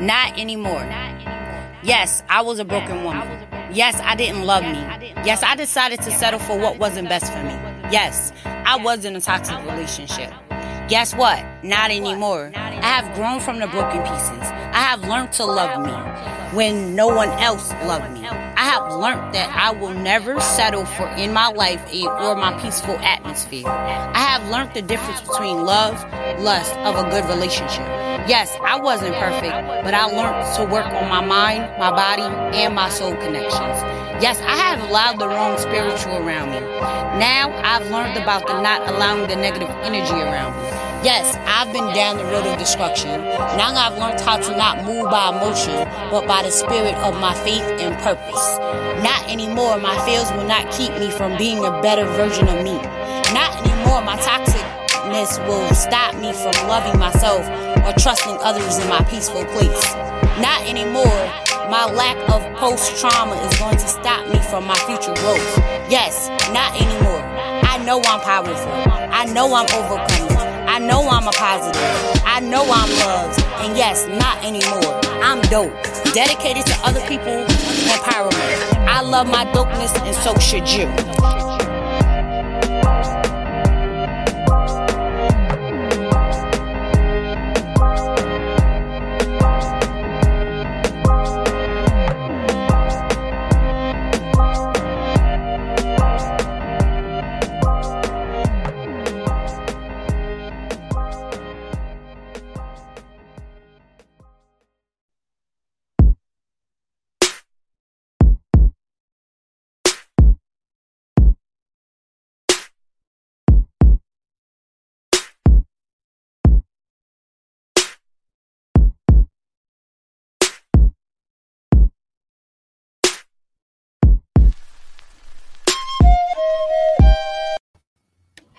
[0.00, 0.84] Not anymore.
[1.82, 3.46] Yes, I was a broken woman.
[3.72, 4.78] Yes, I didn't love me.
[5.24, 7.54] Yes, I decided to settle for what wasn't best for me.
[7.90, 10.32] Yes, I was in a toxic relationship.
[10.88, 11.44] Guess what?
[11.64, 12.52] Not anymore.
[12.54, 14.48] I have grown from the broken pieces.
[14.72, 15.92] I have learned to love me
[16.56, 18.28] when no one else loved me.
[18.68, 22.98] I have learned that I will never settle for in my life or my peaceful
[22.98, 23.66] atmosphere.
[23.66, 25.94] I have learned the difference between love,
[26.40, 27.86] lust of a good relationship.
[28.28, 32.24] Yes, I wasn't perfect, but I learned to work on my mind, my body,
[32.58, 33.80] and my soul connections.
[34.20, 36.60] Yes, I have allowed the wrong spiritual around me.
[37.18, 40.87] Now I've learned about the not allowing the negative energy around me.
[41.04, 43.22] Yes, I've been down the road of destruction.
[43.54, 47.34] Now I've learned how to not move by emotion, but by the spirit of my
[47.46, 48.58] faith and purpose.
[49.06, 52.74] Not anymore, my fears will not keep me from being a better version of me.
[53.30, 57.46] Not anymore, my toxicness will stop me from loving myself
[57.86, 59.94] or trusting others in my peaceful place.
[60.42, 61.22] Not anymore,
[61.70, 65.58] my lack of post trauma is going to stop me from my future growth.
[65.88, 67.22] Yes, not anymore.
[67.62, 68.72] I know I'm powerful.
[69.14, 70.27] I know I'm overcoming.
[70.68, 71.80] I know I'm a positive.
[72.26, 73.40] I know I'm loved.
[73.64, 75.00] And yes, not anymore.
[75.24, 75.72] I'm dope.
[76.12, 77.44] Dedicated to other people
[77.88, 78.86] empowerment.
[78.86, 81.77] I love my dopeness and so should you.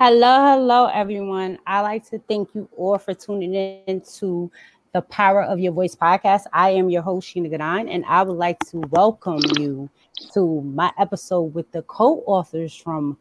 [0.01, 1.59] Hello, hello, everyone.
[1.67, 4.49] I like to thank you all for tuning in to
[4.93, 6.43] the Power of Your Voice podcast.
[6.53, 9.89] I am your host, Shana Gourdine, and I would like to welcome you
[10.33, 13.17] to my episode with the co-authors from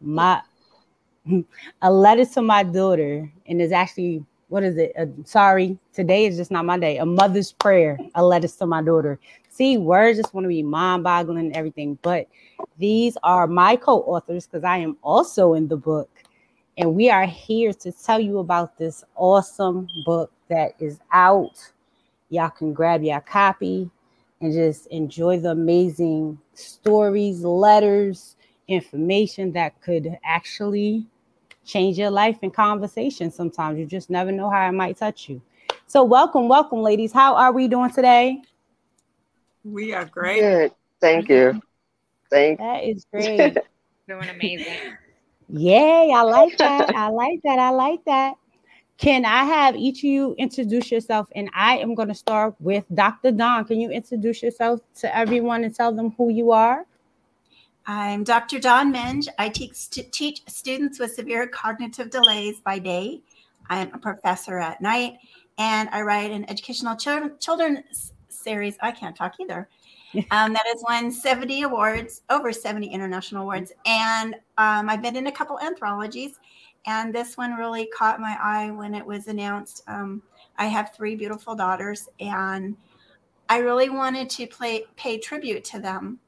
[0.00, 0.40] my
[1.82, 3.30] A Letter to My Daughter.
[3.46, 4.94] And it's actually, what is it?
[4.98, 6.96] Uh, sorry, today is just not my day.
[6.96, 9.20] A mother's prayer, a letter to my daughter.
[9.50, 12.26] See, words just want to be mind-boggling and everything, but
[12.78, 16.08] these are my co-authors because I am also in the book
[16.78, 21.72] and we are here to tell you about this awesome book that is out.
[22.30, 23.90] Y'all can grab your copy
[24.40, 28.36] and just enjoy the amazing stories, letters,
[28.68, 31.06] information that could actually
[31.64, 33.30] change your life in conversation.
[33.30, 35.42] Sometimes you just never know how it might touch you.
[35.86, 37.12] So, welcome, welcome, ladies.
[37.12, 38.40] How are we doing today?
[39.62, 40.40] We are great.
[40.40, 40.72] Good.
[41.00, 41.60] Thank you.
[42.30, 42.58] Thank.
[42.58, 43.58] That is great.
[44.08, 44.96] Doing amazing.
[45.52, 46.88] Yay, I like that.
[46.96, 47.58] I like that.
[47.58, 48.34] I like that.
[48.96, 51.28] Can I have each of you introduce yourself?
[51.34, 53.32] And I am going to start with Dr.
[53.32, 53.66] Dawn.
[53.66, 56.86] Can you introduce yourself to everyone and tell them who you are?
[57.86, 58.60] I'm Dr.
[58.60, 59.26] Dawn Menge.
[59.38, 63.20] I teach, teach students with severe cognitive delays by day.
[63.68, 65.18] I'm a professor at night,
[65.58, 68.76] and I write an educational children, children's series.
[68.80, 69.68] I can't talk either
[70.30, 73.72] um, that has won 70 awards, over 70 international awards.
[73.86, 76.38] And um, I've been in a couple anthologies,
[76.86, 79.82] and this one really caught my eye when it was announced.
[79.86, 80.22] Um,
[80.58, 82.76] I have three beautiful daughters, and
[83.48, 86.18] I really wanted to play, pay tribute to them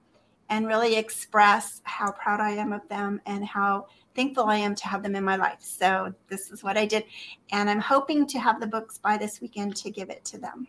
[0.51, 4.87] and really express how proud I am of them and how thankful I am to
[4.87, 5.59] have them in my life.
[5.61, 7.05] So, this is what I did.
[7.51, 10.69] And I'm hoping to have the books by this weekend to give it to them.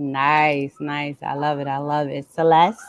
[0.00, 1.18] Nice, nice.
[1.22, 1.66] I love it.
[1.66, 2.32] I love it.
[2.32, 2.80] Celeste.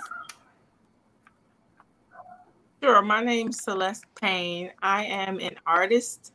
[2.81, 3.01] Sure.
[3.01, 4.71] My name's Celeste Payne.
[4.81, 6.31] I am an artist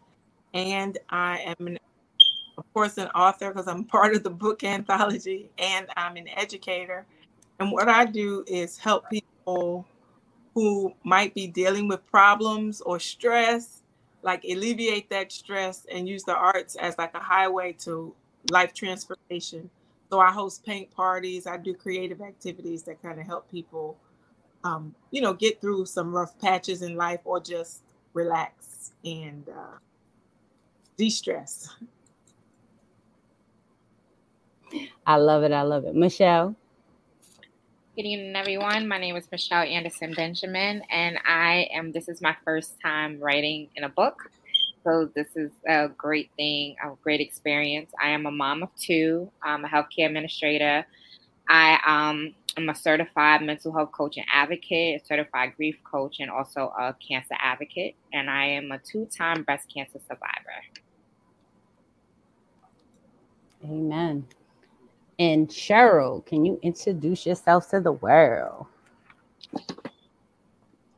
[0.52, 1.78] and I am, an,
[2.58, 7.06] of course, an author because I'm part of the book anthology and I'm an educator.
[7.58, 9.86] And what I do is help people
[10.54, 13.82] who might be dealing with problems or stress,
[14.22, 18.14] like alleviate that stress and use the arts as like a highway to
[18.50, 19.70] life transformation.
[20.10, 21.46] So I host paint parties.
[21.46, 23.96] I do creative activities that kind of help people,
[24.62, 27.82] um, you know, get through some rough patches in life or just
[28.12, 29.78] relax and uh,
[30.96, 31.74] de-stress.
[35.06, 35.52] I love it.
[35.52, 35.94] I love it.
[35.94, 36.54] Michelle.
[37.96, 38.86] Good evening, everyone.
[38.88, 41.92] My name is Michelle Anderson Benjamin, and I am.
[41.92, 44.30] This is my first time writing in a book.
[44.86, 47.90] So this is a great thing, a great experience.
[48.00, 49.28] I am a mom of two.
[49.42, 50.86] I'm a healthcare administrator.
[51.48, 56.30] I um, am a certified mental health coach and advocate, a certified grief coach, and
[56.30, 57.96] also a cancer advocate.
[58.12, 60.62] And I am a two-time breast cancer survivor.
[63.64, 64.24] Amen.
[65.18, 68.66] And Cheryl, can you introduce yourself to the world?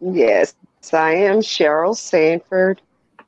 [0.02, 0.55] Yes,
[0.93, 2.82] I am Cheryl Sanford.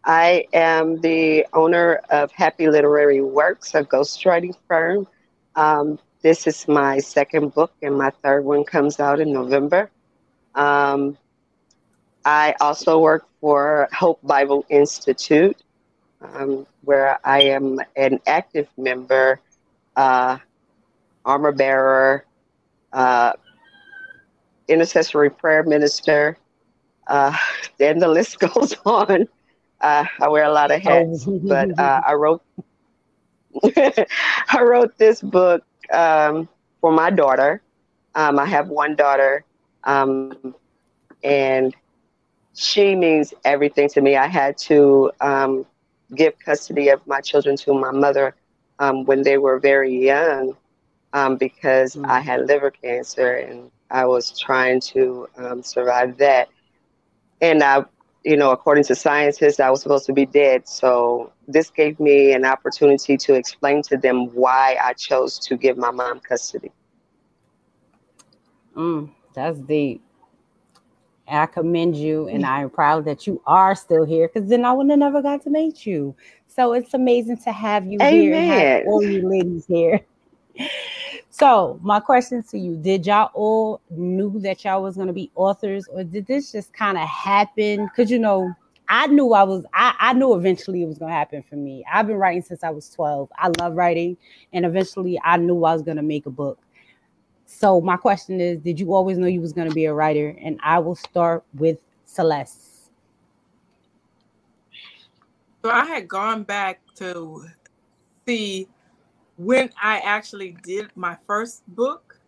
[0.05, 5.07] I am the owner of Happy Literary Works, a ghostwriting firm.
[5.57, 9.91] Um, this is my second book, and my third one comes out in November.
[10.55, 11.17] Um,
[12.25, 15.57] I also work for Hope Bible Institute,
[16.21, 19.41] um, where I am an active member,
[19.97, 20.39] uh,
[21.25, 22.25] armor bearer,
[22.93, 23.33] uh,
[24.69, 26.37] intercessory prayer minister.
[27.07, 27.37] Uh,
[27.79, 29.29] then the list goes on.
[29.81, 31.41] Uh, I wear a lot of hats, oh.
[31.43, 32.43] but uh, I wrote
[33.65, 36.49] I wrote this book um,
[36.81, 37.63] for my daughter.
[38.15, 39.45] Um, I have one daughter,
[39.85, 40.55] um,
[41.23, 41.75] and
[42.55, 44.17] she means everything to me.
[44.17, 45.67] I had to um,
[46.15, 48.35] give custody of my children to my mother
[48.79, 50.57] um, when they were very young
[51.13, 52.11] um, because mm-hmm.
[52.11, 56.49] I had liver cancer and I was trying to um, survive that.
[57.41, 57.85] And I,
[58.25, 60.69] you know, according to scientists, I was supposed to be dead.
[60.69, 65.79] So this gave me an opportunity to explain to them why I chose to give
[65.79, 66.71] my mom custody.
[68.77, 70.03] Mm, that's deep.
[71.27, 74.91] I commend you, and I'm proud that you are still here because then I would
[74.91, 76.17] have never got to meet you.
[76.49, 78.13] So it's amazing to have you Amen.
[78.13, 80.01] here and have all you ladies here.
[81.31, 85.87] So my question to you: Did y'all all knew that y'all was gonna be authors,
[85.89, 87.87] or did this just kind of happen?
[87.87, 88.53] Because you know,
[88.89, 89.65] I knew I was.
[89.73, 91.85] I, I knew eventually it was gonna happen for me.
[91.91, 93.31] I've been writing since I was twelve.
[93.39, 94.17] I love writing,
[94.53, 96.59] and eventually I knew I was gonna make a book.
[97.47, 100.37] So my question is, did you always know you was gonna be a writer?
[100.41, 102.91] And I will start with Celeste.
[105.63, 107.45] So I had gone back to
[108.27, 108.69] see
[109.41, 112.19] when I actually did my first book.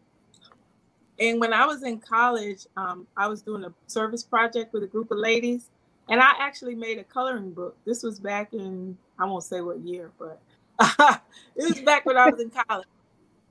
[1.21, 4.87] And when I was in college, um, I was doing a service project with a
[4.87, 5.69] group of ladies,
[6.09, 7.77] and I actually made a coloring book.
[7.85, 10.41] This was back in, I won't say what year, but
[11.55, 12.89] it was back when I was in college.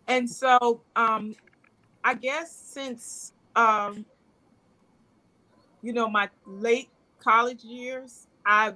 [0.07, 1.35] And so um,
[2.03, 4.05] I guess since, um,
[5.83, 8.73] you know, my late college years, I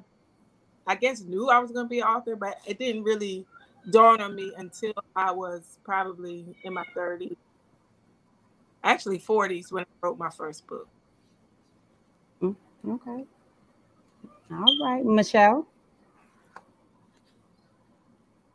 [0.86, 3.48] I guess knew I was going to be an author, but it didn't really
[3.92, 7.36] dawn on me until I was probably in my 30s,
[8.84, 10.88] actually 40s when I wrote my first book.
[12.42, 12.56] Mm,
[12.88, 13.26] okay.
[14.52, 15.68] All right, Michelle.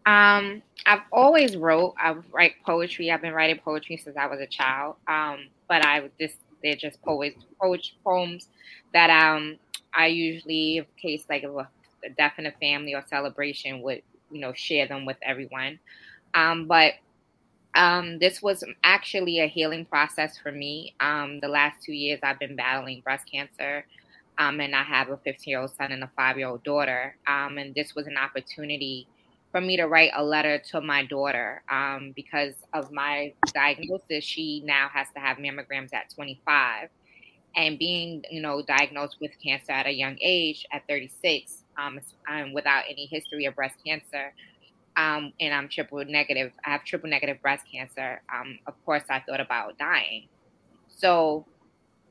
[0.07, 1.95] Um, I've always wrote.
[1.99, 3.11] I write poetry.
[3.11, 4.97] I've been writing poetry since I was a child.
[5.07, 8.49] Um, but I just they're just poets, poetry poems
[8.93, 9.59] that um
[9.95, 14.41] I usually, in case like a, a death in a family or celebration, would you
[14.41, 15.79] know share them with everyone.
[16.35, 16.95] Um, but
[17.75, 20.95] um, this was actually a healing process for me.
[21.01, 23.85] Um, the last two years, I've been battling breast cancer,
[24.39, 27.17] um, and I have a 15 year old son and a five year old daughter.
[27.27, 29.07] Um, and this was an opportunity
[29.53, 34.25] for me to write a letter to my daughter um, because of my diagnosis.
[34.25, 36.89] She now has to have mammograms at 25,
[37.57, 42.53] and being you know diagnosed with cancer at a young age at 36 um, I'm
[42.53, 44.33] without any history of breast cancer.
[44.97, 46.53] Um, and I'm triple negative.
[46.65, 48.21] I have triple negative breast cancer.
[48.33, 50.27] Um, of course, I thought about dying.
[50.89, 51.47] So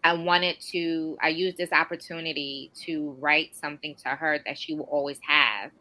[0.03, 4.85] I wanted to, I used this opportunity to write something to her that she will
[4.85, 5.71] always have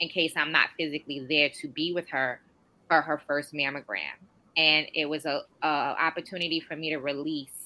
[0.00, 2.40] in case I'm not physically there to be with her
[2.88, 4.16] for her first mammogram.
[4.56, 7.65] And it was a, a opportunity for me to release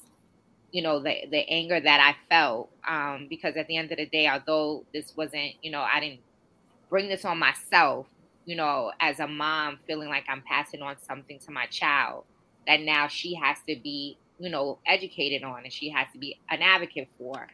[0.71, 4.05] you know the the anger that I felt um, because at the end of the
[4.05, 6.21] day, although this wasn't you know I didn't
[6.89, 8.07] bring this on myself,
[8.45, 12.25] you know, as a mom feeling like I'm passing on something to my child
[12.67, 16.39] that now she has to be you know educated on and she has to be
[16.49, 17.47] an advocate for,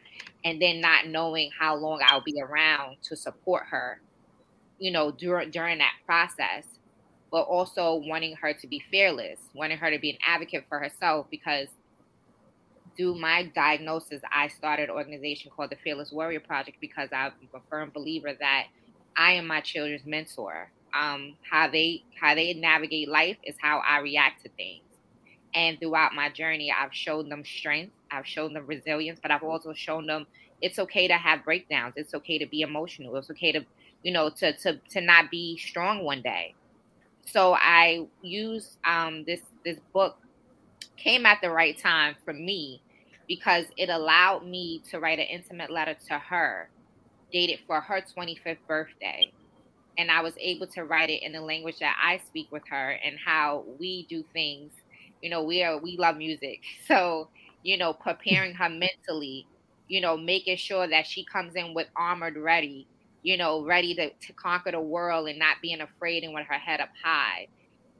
[0.44, 4.00] and then not knowing how long I'll be around to support her,
[4.78, 6.64] you know, during during that process.
[7.30, 11.26] But also wanting her to be fearless, wanting her to be an advocate for herself
[11.30, 11.68] because
[12.98, 17.60] through my diagnosis, I started an organization called the Fearless Warrior Project because I'm a
[17.70, 18.64] firm believer that
[19.16, 20.70] I am my children's mentor.
[20.98, 24.82] Um, how they how they navigate life is how I react to things.
[25.54, 29.72] And throughout my journey, I've shown them strength, I've shown them resilience, but I've also
[29.72, 30.26] shown them
[30.60, 31.94] it's okay to have breakdowns.
[31.96, 33.16] It's okay to be emotional.
[33.16, 33.64] It's okay to
[34.02, 36.54] you know, to to to not be strong one day.
[37.26, 40.16] So I use um, this this book
[40.96, 42.82] came at the right time for me
[43.28, 46.70] because it allowed me to write an intimate letter to her
[47.32, 49.32] dated for her 25th birthday
[49.98, 52.90] and I was able to write it in the language that I speak with her
[53.04, 54.72] and how we do things.
[55.20, 56.60] You know, we are we love music.
[56.86, 57.30] So,
[57.62, 59.48] you know, preparing her mentally,
[59.88, 62.88] you know, making sure that she comes in with armored ready,
[63.22, 66.58] you know, ready to, to conquer the world and not being afraid and with her
[66.58, 67.48] head up high.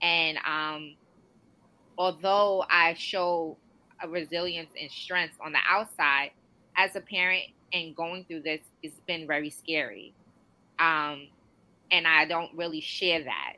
[0.03, 0.97] And um
[1.97, 3.59] although I show
[4.07, 6.31] resilience and strength on the outside,
[6.77, 10.15] as a parent and going through this, it's been very scary.
[10.79, 11.29] Um,
[11.91, 13.55] and I don't really share that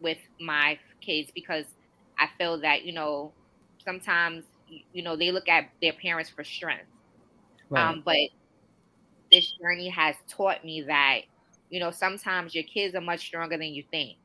[0.00, 1.64] with my kids because
[2.18, 3.32] I feel that you know
[3.84, 4.44] sometimes
[4.92, 6.86] you know they look at their parents for strength,
[7.70, 7.88] right.
[7.90, 8.16] um, but
[9.32, 11.20] this journey has taught me that
[11.70, 14.18] you know sometimes your kids are much stronger than you think,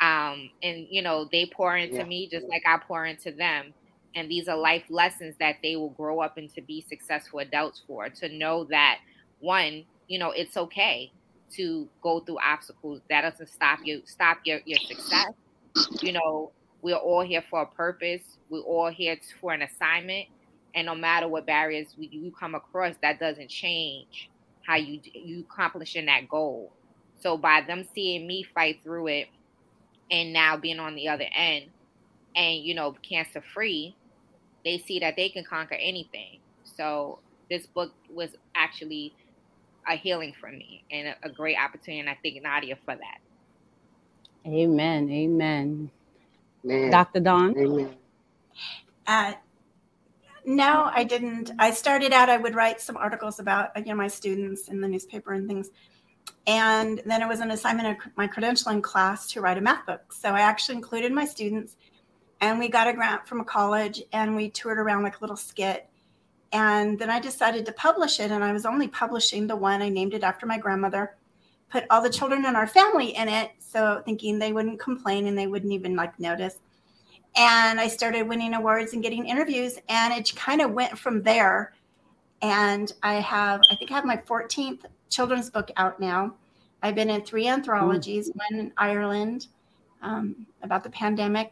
[0.00, 2.04] um, and you know they pour into yeah.
[2.04, 3.74] me just like I pour into them.
[4.14, 8.08] And these are life lessons that they will grow up into be successful adults for.
[8.08, 8.98] To know that
[9.40, 11.12] one, you know, it's okay
[11.54, 13.00] to go through obstacles.
[13.10, 15.32] That doesn't stop you, stop your, your success.
[16.00, 18.22] You know, we're all here for a purpose.
[18.48, 20.26] We're all here for an assignment.
[20.74, 24.30] And no matter what barriers we, you come across, that doesn't change
[24.66, 26.72] how you you accomplishing that goal.
[27.20, 29.28] So by them seeing me fight through it,
[30.10, 31.66] and now being on the other end,
[32.36, 33.96] and you know cancer free,
[34.64, 36.38] they see that they can conquer anything.
[36.64, 37.18] So
[37.50, 39.14] this book was actually
[39.88, 42.00] a healing for me and a, a great opportunity.
[42.00, 43.18] And I thank Nadia for that.
[44.46, 45.10] Amen.
[45.10, 45.90] Amen.
[46.62, 46.90] Man.
[46.90, 47.20] Dr.
[47.20, 47.94] dawn Amen.
[49.06, 49.34] Uh,
[50.44, 51.50] no, I didn't.
[51.58, 54.88] I started out, I would write some articles about you know my students in the
[54.88, 55.70] newspaper and things.
[56.46, 60.12] And then it was an assignment of my credentialing class to write a math book.
[60.12, 61.76] So I actually included my students
[62.40, 65.36] and we got a grant from a college and we toured around like a little
[65.36, 65.88] skit
[66.52, 69.82] and then I decided to publish it, and I was only publishing the one.
[69.82, 71.16] I named it after my grandmother,
[71.70, 75.36] put all the children in our family in it, so thinking they wouldn't complain and
[75.36, 76.58] they wouldn't even like notice.
[77.36, 81.74] And I started winning awards and getting interviews, and it kind of went from there.
[82.42, 86.34] And I have, I think, I have my 14th children's book out now.
[86.82, 88.54] I've been in three anthologies, mm-hmm.
[88.54, 89.48] one in Ireland
[90.00, 91.50] um, about the pandemic,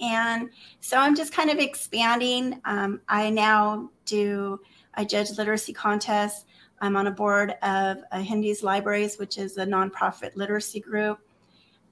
[0.00, 2.60] and so I'm just kind of expanding.
[2.64, 4.60] Um, I now do,
[4.94, 6.44] I judge literacy contests.
[6.80, 11.18] I'm on a board of uh, Hindi's Libraries, which is a nonprofit literacy group.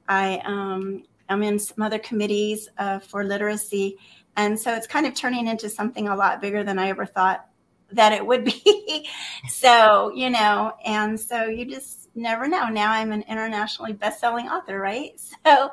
[0.09, 3.97] I um, am in some other committees uh, for literacy.
[4.37, 7.47] And so it's kind of turning into something a lot bigger than I ever thought
[7.93, 9.09] that it would be.
[9.49, 12.69] so, you know, and so you just never know.
[12.69, 15.21] Now I'm an internationally best-selling author, right?
[15.45, 15.71] So,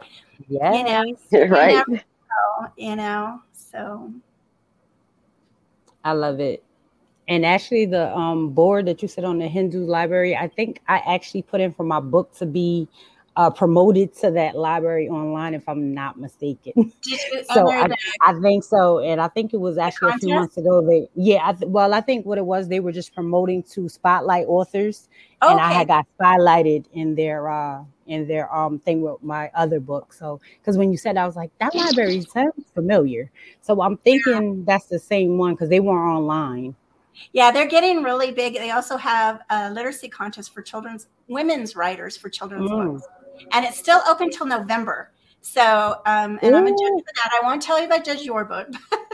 [0.50, 1.04] yeah, you know,
[1.48, 1.84] right.
[1.88, 1.98] You
[2.78, 4.12] you know, so
[6.04, 6.64] I love it.
[7.28, 10.98] And actually, the um, board that you said on the Hindi library, I think I
[11.06, 12.88] actually put in for my book to be
[13.38, 16.92] uh, promoted to that library online, if I'm not mistaken.
[17.54, 17.88] so I,
[18.22, 20.86] I, think so, and I think it was actually a few months ago.
[20.86, 23.88] They, yeah, I th- well, I think what it was, they were just promoting to
[23.88, 25.08] spotlight authors,
[25.42, 25.52] okay.
[25.52, 29.80] and I had got spotlighted in their uh, in their um thing with my other
[29.80, 30.12] book.
[30.12, 33.32] So because when you said, I was like, that library sounds familiar.
[33.62, 34.64] So I'm thinking yeah.
[34.66, 36.76] that's the same one because they weren't online.
[37.34, 38.56] Yeah, they're getting really big.
[38.56, 42.94] They also have a literacy contest for children's women's writers for children's mm.
[42.94, 43.08] books
[43.52, 45.12] and it's still open till November.
[45.42, 46.58] So, um, and Ooh.
[46.58, 47.32] I'm a judge for that.
[47.42, 48.68] I won't tell you I judge your book,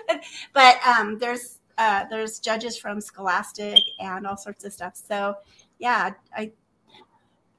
[0.54, 4.96] but um, there's uh, there's judges from Scholastic and all sorts of stuff.
[4.96, 5.36] So,
[5.80, 6.52] yeah, I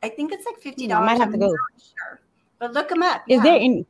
[0.02, 1.08] I think it's like fifty dollars.
[1.08, 1.48] I might have to go.
[1.48, 2.20] Sure,
[2.58, 3.22] but look them up.
[3.28, 3.42] Is yeah.
[3.42, 3.86] there any?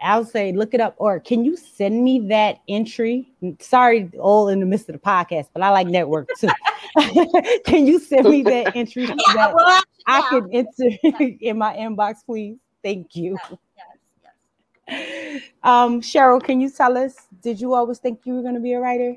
[0.00, 3.32] I'll say look it up, or can you send me that entry?
[3.60, 6.48] Sorry, all in the midst of the podcast, but I like network too.
[7.64, 10.28] can you send me that entry so yeah, that well, I yeah.
[10.30, 12.58] can enter in my inbox, please?
[12.82, 13.38] Thank you.
[13.50, 13.58] Yes,
[14.88, 15.42] yes, yes.
[15.62, 17.14] Um, Cheryl, can you tell us?
[17.42, 19.16] Did you always think you were going to be a writer?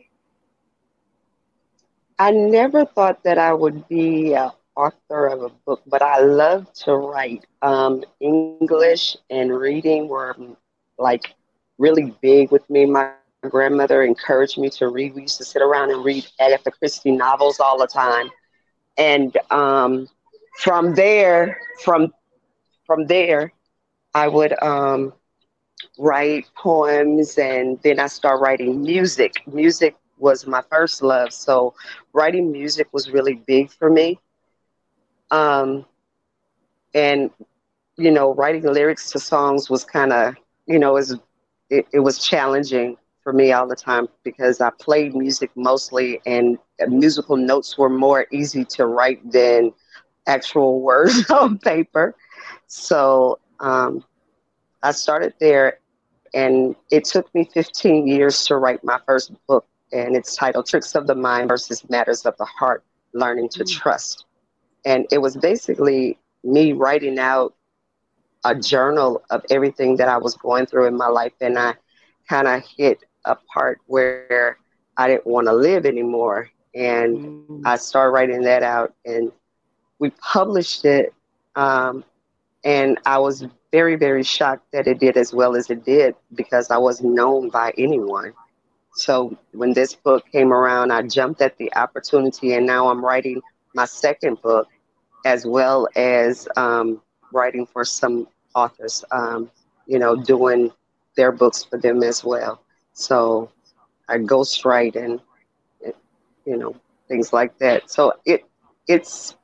[2.18, 6.72] I never thought that I would be an author of a book, but I love
[6.86, 7.46] to write.
[7.62, 10.36] Um, English and reading were
[10.98, 11.34] like
[11.78, 12.86] really big with me.
[12.86, 14.66] My grandmother encouraged me to read.
[14.66, 18.14] We used to sit around and read Agatha Christie novels all the time.
[18.98, 20.08] And um,
[20.58, 22.14] from there, from
[22.86, 23.52] from there,
[24.14, 25.14] I would um,
[25.98, 29.34] write poems, and then I start writing music.
[29.48, 31.74] Music was my first love, so
[32.14, 34.20] writing music was really big for me.
[35.32, 35.86] Um,
[36.94, 37.32] and
[37.98, 41.18] you know, writing lyrics to songs was kind of, you know, was
[41.70, 46.58] it, it was challenging for me all the time because I played music mostly, and
[46.88, 49.74] musical notes were more easy to write than
[50.28, 52.16] actual words on paper.
[52.68, 54.04] So um,
[54.84, 55.80] I started there,
[56.34, 60.94] and it took me 15 years to write my first book, and it's titled Tricks
[60.96, 63.80] of the Mind versus Matters of the Heart Learning to mm-hmm.
[63.80, 64.26] Trust.
[64.86, 67.54] And it was basically me writing out
[68.44, 71.34] a journal of everything that I was going through in my life.
[71.42, 71.74] And I
[72.30, 74.58] kind of hit a part where
[74.98, 76.50] I didn't want to live anymore.
[76.76, 77.62] And mm.
[77.66, 79.32] I started writing that out and
[80.00, 81.14] we published it.
[81.56, 82.04] Um,
[82.64, 86.70] and I was very, very shocked that it did as well as it did because
[86.70, 88.34] I wasn't known by anyone.
[88.94, 93.42] So when this book came around, I jumped at the opportunity, and now I'm writing
[93.74, 94.70] my second book
[95.26, 97.02] as well as um,
[97.34, 99.52] writing for some authors, um,
[99.88, 100.72] you know, doing
[101.18, 102.62] their books for them as well.
[102.94, 103.52] So
[104.08, 105.20] I ghostwrite and,
[106.46, 106.76] you know,
[107.08, 107.90] things like that.
[107.92, 108.46] So it
[108.88, 109.36] it's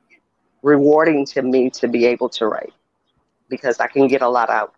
[0.62, 2.72] rewarding to me to be able to write
[3.48, 4.74] because I can get a lot out.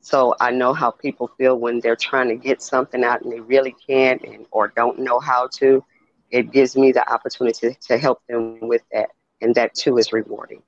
[0.00, 3.40] So I know how people feel when they're trying to get something out and they
[3.40, 5.84] really can't and or don't know how to.
[6.30, 10.62] It gives me the opportunity to help them with that, and that too is rewarding.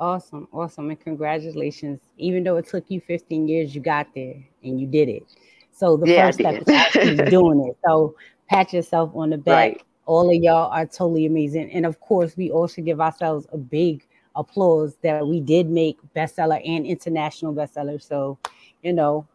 [0.00, 2.00] Awesome, awesome, and congratulations.
[2.18, 5.24] Even though it took you 15 years, you got there and you did it.
[5.72, 7.76] So the yeah, first step is actually doing it.
[7.84, 8.14] So
[8.48, 9.54] pat yourself on the back.
[9.54, 9.82] Right.
[10.06, 11.70] All of y'all are totally amazing.
[11.72, 15.98] And of course, we all should give ourselves a big applause that we did make
[16.14, 18.00] bestseller and international bestseller.
[18.00, 18.38] So,
[18.82, 19.26] you know,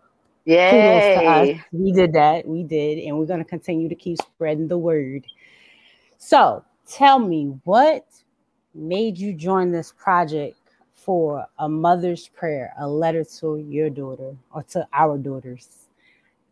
[0.46, 1.62] Yay.
[1.72, 2.48] We did that.
[2.48, 3.00] We did.
[3.00, 5.25] And we're going to continue to keep spreading the word.
[6.17, 8.06] So tell me what
[8.74, 10.58] made you join this project
[10.94, 15.88] for a mother's prayer, a letter to your daughter or to our daughters?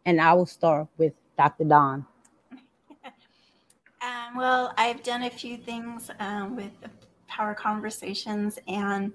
[0.06, 1.66] And I will start with Dr.
[1.66, 2.06] Dawn.
[4.04, 6.72] Um, well, I've done a few things um, with
[7.28, 9.14] Power Conversations, and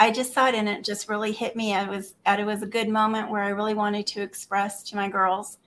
[0.00, 1.72] I just saw it, and it just really hit me.
[1.72, 5.08] I was, it was a good moment where I really wanted to express to my
[5.08, 5.58] girls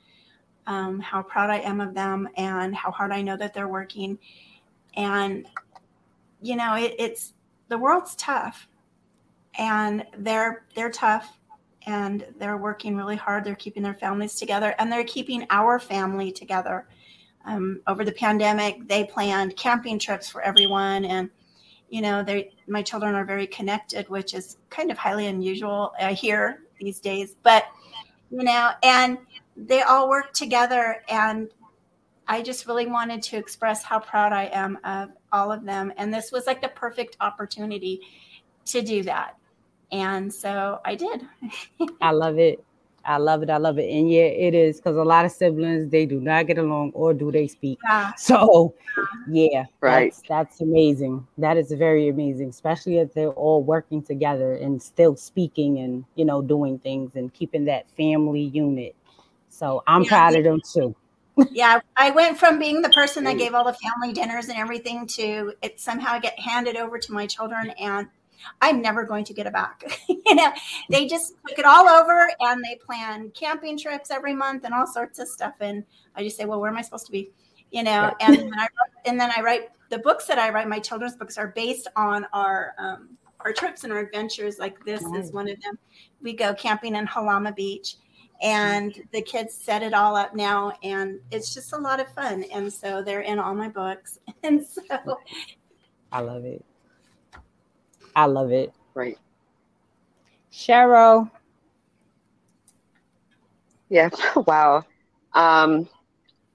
[0.67, 4.19] um, how proud I am of them and how hard I know that they're working.
[4.97, 5.47] And
[6.41, 7.33] you know, it, it's
[7.69, 8.67] the world's tough,
[9.57, 11.39] and they're they're tough,
[11.85, 13.43] and they're working really hard.
[13.43, 16.87] They're keeping their families together, and they're keeping our family together.
[17.45, 21.29] Um, over the pandemic, they planned camping trips for everyone, and
[21.89, 26.13] you know, they my children are very connected, which is kind of highly unusual I
[26.13, 27.35] hear these days.
[27.43, 27.65] But
[28.29, 29.17] you know, and
[29.55, 31.49] they all work together, and
[32.27, 35.93] I just really wanted to express how proud I am of all of them.
[35.97, 38.01] And this was like the perfect opportunity
[38.65, 39.37] to do that.
[39.91, 41.25] And so I did.
[42.01, 42.63] I love it.
[43.05, 43.49] I love it.
[43.49, 43.89] I love it.
[43.89, 47.13] And yeah, it is because a lot of siblings they do not get along or
[47.13, 47.79] do they speak.
[47.85, 48.13] Yeah.
[48.15, 48.75] So
[49.29, 50.11] yeah, right.
[50.11, 51.25] That's, that's amazing.
[51.37, 56.25] That is very amazing, especially if they're all working together and still speaking and you
[56.25, 58.93] know doing things and keeping that family unit.
[59.47, 60.93] So I'm yeah, proud of them too
[61.51, 65.05] yeah, I went from being the person that gave all the family dinners and everything
[65.07, 68.07] to it somehow get handed over to my children and
[68.61, 69.83] I'm never going to get it back.
[70.07, 70.51] you know,
[70.89, 74.87] they just took it all over and they plan camping trips every month and all
[74.87, 75.55] sorts of stuff.
[75.59, 75.83] And
[76.15, 77.31] I just say, well, where am I supposed to be?
[77.71, 78.67] You know, and then I
[79.05, 80.69] and then I write the books that I write.
[80.69, 83.09] My children's books are based on our um,
[83.41, 84.57] our trips and our adventures.
[84.57, 85.77] Like this is one of them.
[86.21, 87.97] We go camping in Halama Beach
[88.41, 92.43] and the kids set it all up now and it's just a lot of fun.
[92.53, 94.19] And so they're in all my books.
[94.43, 94.81] And so
[96.11, 96.63] i love it.
[98.15, 98.71] I love it.
[98.93, 99.17] Right.
[100.51, 101.29] Cheryl.
[103.89, 104.83] Yeah wow.
[105.33, 105.89] Um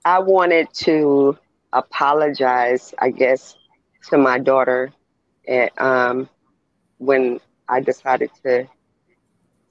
[0.04, 1.38] i wanted to
[1.72, 3.56] apologize i guess
[4.08, 4.92] to my daughter
[5.46, 6.28] at, um
[6.98, 8.66] when i decided to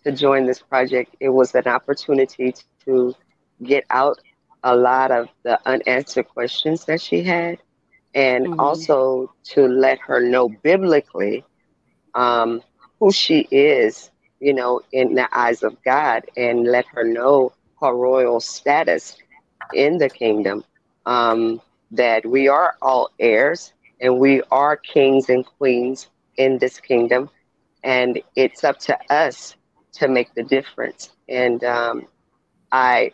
[0.04, 2.54] to join this project, it was an opportunity
[2.86, 3.16] to
[3.64, 4.20] get out
[4.64, 7.58] a lot of the unanswered questions that she had,
[8.14, 8.60] and mm-hmm.
[8.60, 11.44] also to let her know biblically
[12.16, 12.62] um,
[13.00, 17.94] who she is, you know, in the eyes of God, and let her know her
[17.94, 19.18] royal status
[19.74, 20.64] in the kingdom.
[21.06, 21.62] Um,
[21.92, 27.30] that we are all heirs and we are kings and queens in this kingdom,
[27.84, 29.56] and it's up to us
[29.94, 31.12] to make the difference.
[31.30, 32.08] And um,
[32.72, 33.12] I,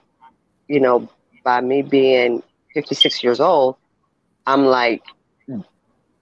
[0.68, 1.10] you know,
[1.44, 3.76] by me being 56 years old,
[4.46, 5.04] I'm like,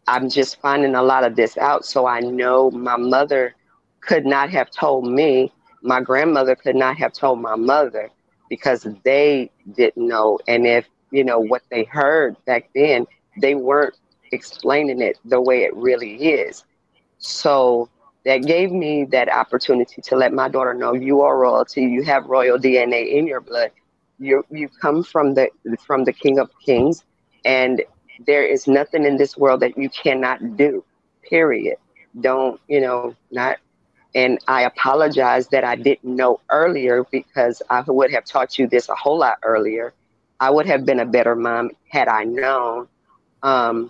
[0.08, 1.86] I'm just finding a lot of this out.
[1.86, 3.56] So I know my mother
[4.02, 8.10] could not have told me, my grandmother could not have told my mother
[8.50, 10.40] because they didn't know.
[10.48, 13.06] And if, you know, what they heard back then,
[13.42, 13.96] they weren't
[14.32, 16.64] explaining it the way it really is.
[17.18, 17.90] So
[18.26, 22.26] that gave me that opportunity to let my daughter know you are royalty, you have
[22.26, 23.72] royal DNA in your blood.
[24.20, 25.50] You you come from the
[25.86, 27.04] from the King of Kings
[27.46, 27.82] and
[28.26, 30.84] there is nothing in this world that you cannot do.
[31.30, 31.78] Period.
[32.20, 33.58] Don't, you know, not
[34.16, 38.90] and I apologize that I didn't know earlier because I would have taught you this
[38.90, 39.94] a whole lot earlier.
[40.40, 42.88] I would have been a better mom had I known.
[43.44, 43.90] Um,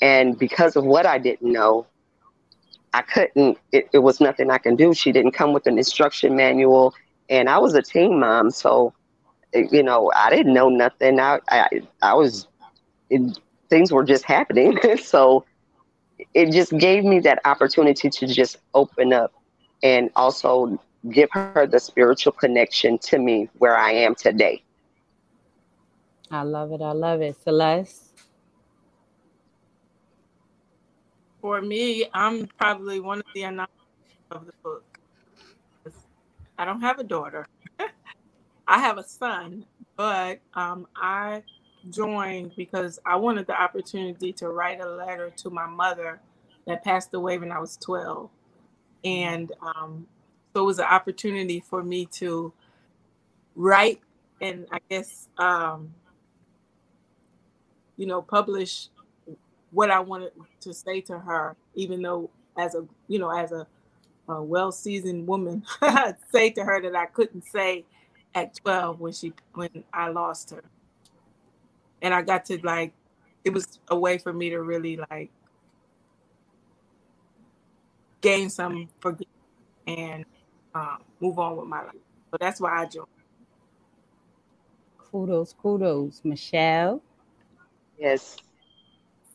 [0.00, 1.86] and because of what I didn't know,
[2.96, 4.94] I couldn't, it, it was nothing I can do.
[4.94, 6.94] She didn't come with an instruction manual.
[7.28, 8.50] And I was a teen mom.
[8.50, 8.94] So,
[9.52, 11.20] eh, you know, I didn't know nothing.
[11.20, 12.48] I, I, I was,
[13.10, 14.78] it, things were just happening.
[15.02, 15.44] so,
[16.34, 19.32] it just gave me that opportunity to just open up
[19.82, 20.80] and also
[21.10, 24.62] give her the spiritual connection to me where I am today.
[26.30, 26.80] I love it.
[26.80, 27.36] I love it.
[27.36, 28.05] Celeste?
[31.46, 33.68] For me, I'm probably one of the anomalies
[34.32, 34.98] of the book.
[36.58, 37.46] I don't have a daughter.
[38.66, 39.64] I have a son,
[39.96, 41.44] but um, I
[41.88, 46.18] joined because I wanted the opportunity to write a letter to my mother
[46.66, 48.28] that passed away when I was 12.
[49.04, 50.08] And um,
[50.52, 52.52] so it was an opportunity for me to
[53.54, 54.00] write
[54.40, 55.94] and I guess, um,
[57.96, 58.88] you know, publish
[59.70, 63.66] what I wanted to say to her, even though as a, you know, as a,
[64.28, 65.64] a well-seasoned woman,
[66.32, 67.84] say to her that I couldn't say
[68.34, 70.64] at 12 when she, when I lost her
[72.02, 72.92] and I got to like
[73.44, 75.30] it was a way for me to really like
[78.20, 79.28] gain some forgiveness
[79.86, 80.24] and
[80.74, 81.94] um, move on with my life.
[82.30, 83.06] So that's why I joined.
[84.98, 87.00] Kudos, kudos, Michelle.
[87.98, 88.36] Yes.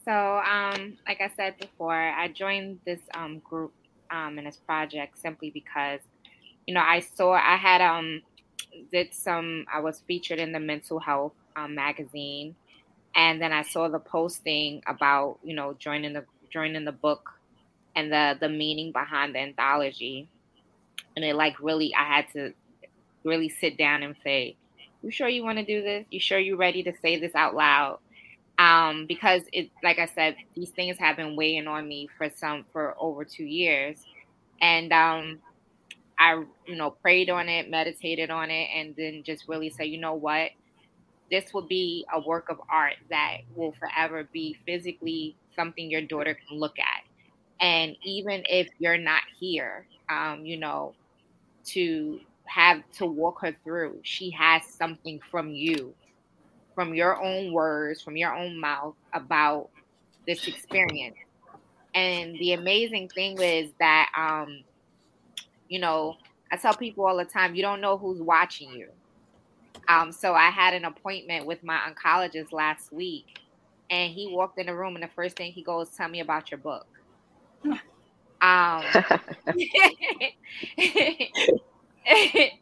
[0.06, 3.74] So, um, like I said before, I joined this um, group
[4.10, 6.00] um, in this project simply because,
[6.68, 8.22] you know, I saw I had um
[8.92, 12.56] did some I was featured in the mental health um, magazine,
[13.16, 17.32] and then I saw the posting about you know joining the joining the book
[17.96, 20.30] and the the meaning behind the anthology,
[21.16, 22.54] and it like really I had to
[23.24, 24.58] really sit down and say,
[25.04, 26.06] "You sure you want to do this?
[26.12, 28.00] You sure you're ready to say this out loud?"
[28.60, 32.66] Um, because it, like I said, these things have been weighing on me for some
[32.72, 34.06] for over two years,
[34.62, 35.40] and um,
[36.20, 39.98] I, you know, prayed on it, meditated on it, and then just really say, you
[39.98, 40.52] know what,
[41.32, 46.38] this will be a work of art that will forever be physically something your daughter
[46.48, 47.04] can look at.
[47.60, 50.94] And even if you're not here, um, you know,
[51.66, 55.94] to have to walk her through, she has something from you,
[56.76, 59.70] from your own words, from your own mouth about
[60.26, 61.18] this experience.
[61.94, 64.64] And the amazing thing is that um,
[65.72, 66.18] you know,
[66.52, 68.90] I tell people all the time, you don't know who's watching you.
[69.88, 73.40] Um, so I had an appointment with my oncologist last week,
[73.90, 76.52] and he walked in the room, and the first thing he goes, "Tell me about
[76.52, 76.86] your book."
[77.64, 77.74] Um,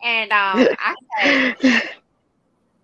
[0.03, 1.55] and um, I said,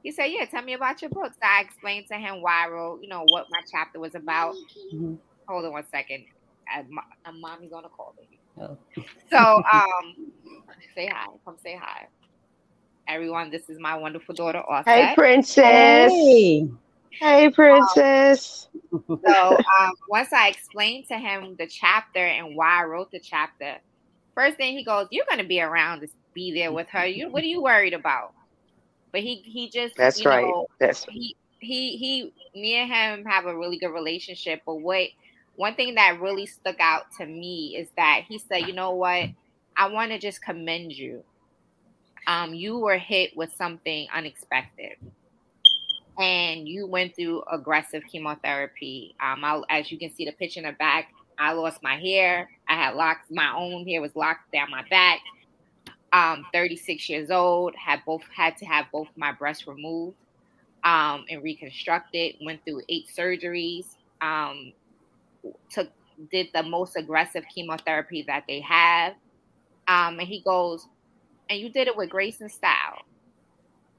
[0.05, 2.69] he said, "Yeah, tell me about your book." So I explained to him why I
[2.69, 4.53] wrote, you know, what my chapter was about.
[4.93, 5.15] Mm-hmm.
[5.47, 6.25] Hold on one second.
[6.71, 8.39] Uh, mommy's on a call, baby.
[8.61, 8.77] Oh.
[9.31, 9.37] So
[9.73, 10.15] um,
[10.93, 11.25] say hi.
[11.43, 12.07] Come say hi.
[13.07, 15.09] Everyone, this is my wonderful daughter, Offset.
[15.09, 16.11] Hey, princess.
[16.11, 16.69] Hey,
[17.09, 18.67] hey princess.
[18.93, 23.19] Um, so um, once I explained to him the chapter and why I wrote the
[23.19, 23.77] chapter,
[24.35, 27.07] first thing he goes, "You're going to be around to be there with her.
[27.07, 28.35] You, what are you worried about?"
[29.15, 30.45] But he he just that's right.
[30.45, 32.33] Know, that's he he he.
[32.53, 34.61] Me and him have a really good relationship.
[34.65, 35.07] But what
[35.55, 39.29] one thing that really stuck out to me is that he said, you know what?
[39.77, 41.23] I want to just commend you.
[42.27, 44.97] Um, you were hit with something unexpected
[46.19, 49.15] and you went through aggressive chemotherapy.
[49.21, 52.49] Um, I, as you can see the picture in the back, I lost my hair.
[52.67, 53.27] I had locks.
[53.29, 55.19] My own hair was locked down my back.
[56.15, 57.75] Um, 36 years old.
[57.75, 60.15] Had both had to have both my breasts removed
[60.85, 62.35] um, and reconstructed.
[62.41, 63.87] Went through eight surgeries.
[64.21, 64.71] Um,
[65.69, 65.89] took
[66.31, 69.13] did the most aggressive chemotherapy that they have.
[69.87, 70.87] Um, and he goes,
[71.49, 73.01] and you did it with grace and style.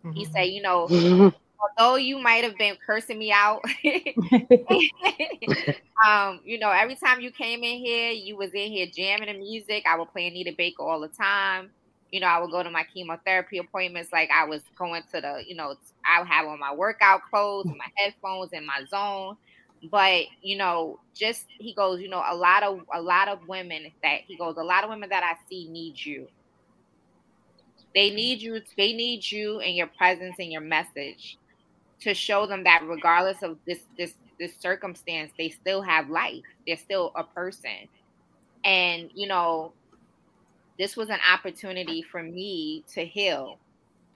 [0.04, 0.12] Mm-hmm.
[0.12, 0.88] He said, you know,
[1.78, 3.62] although you might have been cursing me out,
[6.06, 9.38] um, you know, every time you came in here, you was in here jamming the
[9.38, 9.84] music.
[9.86, 11.70] I would play Anita Baker all the time.
[12.16, 15.42] You know, I would go to my chemotherapy appointments like I was going to the,
[15.46, 19.36] you know, I would have on my workout clothes, my headphones, in my zone.
[19.90, 23.92] But you know, just he goes, you know, a lot of a lot of women
[24.02, 26.26] that he goes, a lot of women that I see need you.
[27.94, 28.62] They need you.
[28.78, 31.36] They need you and your presence and your message
[32.00, 36.44] to show them that regardless of this this this circumstance, they still have life.
[36.66, 37.88] They're still a person.
[38.64, 39.74] And you know,
[40.78, 43.58] this was an opportunity for me to heal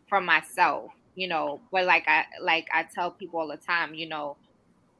[0.08, 1.60] from myself, you know.
[1.72, 4.36] But like I like I tell people all the time, you know,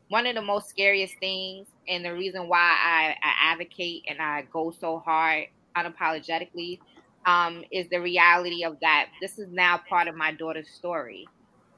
[0.08, 4.42] one of the most scariest things and the reason why I, I advocate and I
[4.52, 5.46] go so hard
[5.76, 6.80] unapologetically
[7.26, 11.26] um, is the reality of that this is now part of my daughter's story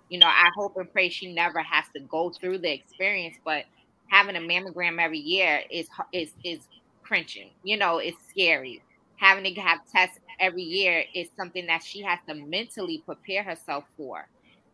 [0.08, 3.64] you know, I hope and pray she never has to go through the experience, but
[4.08, 6.68] having a mammogram every year is is is
[7.02, 7.50] cringing.
[7.62, 8.82] You know, it's scary.
[9.22, 13.84] Having to have tests every year is something that she has to mentally prepare herself
[13.96, 14.28] for.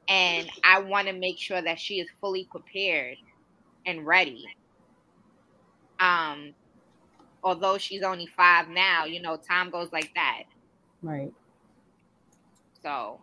[0.08, 3.18] And I want to make sure that she is fully prepared
[3.84, 4.46] and ready.
[6.00, 6.54] Um,
[7.44, 10.44] although she's only five now, you know, time goes like that.
[11.02, 11.34] Right.
[12.82, 13.20] So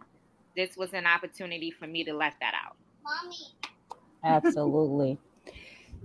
[0.55, 2.75] this was an opportunity for me to let that out.
[3.03, 3.35] Mommy.
[4.23, 5.17] Absolutely.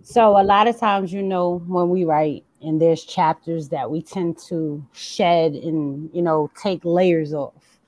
[0.02, 4.02] So a lot of times, you know, when we write and there's chapters that we
[4.02, 7.78] tend to shed and you know take layers off.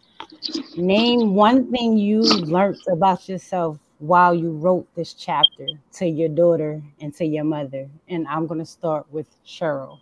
[0.76, 6.82] Name one thing you learned about yourself while you wrote this chapter to your daughter
[7.00, 7.88] and to your mother.
[8.08, 10.00] And I'm going to start with Cheryl.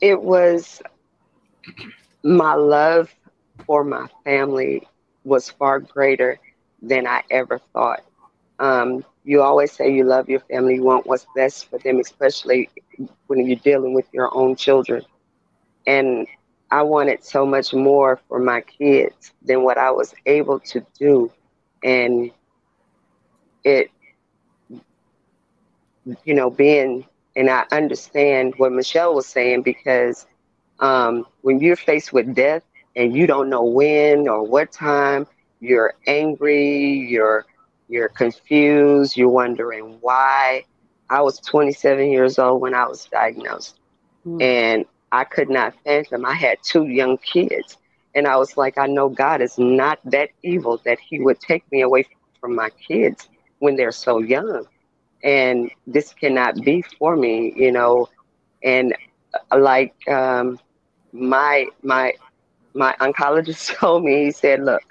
[0.00, 0.80] It was
[2.22, 3.14] my love
[3.66, 4.88] for my family
[5.24, 6.38] was far greater
[6.82, 8.00] than I ever thought.
[8.58, 12.70] Um, you always say you love your family, you want what's best for them, especially
[13.26, 15.02] when you're dealing with your own children.
[15.86, 16.26] And
[16.70, 21.30] I wanted so much more for my kids than what I was able to do.
[21.82, 22.30] And
[23.64, 23.90] it,
[26.24, 27.04] you know, being,
[27.36, 30.26] and I understand what Michelle was saying because
[30.80, 32.62] um, when you're faced with death
[32.96, 35.26] and you don't know when or what time,
[35.60, 37.44] you're angry, you're
[37.88, 40.64] you're confused, you're wondering why.
[41.10, 43.80] I was 27 years old when I was diagnosed,
[44.24, 44.40] mm.
[44.40, 46.24] and I could not fathom.
[46.24, 47.78] I had two young kids,
[48.14, 51.70] and I was like, I know God is not that evil that He would take
[51.72, 52.06] me away
[52.40, 54.66] from my kids when they're so young,
[55.24, 58.08] and this cannot be for me, you know.
[58.62, 58.94] And
[59.50, 60.60] uh, like um,
[61.12, 62.12] my my
[62.72, 64.82] my oncologist told me he said look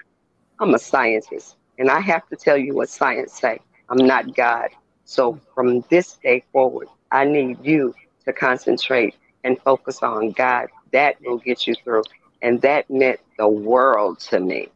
[0.60, 3.60] i'm a scientist and i have to tell you what science say.
[3.88, 4.68] I'm not god.
[5.04, 7.94] So from this day forward i need you
[8.24, 10.68] to concentrate and focus on god.
[10.92, 12.02] That will get you through.
[12.42, 14.68] And that meant the world to me.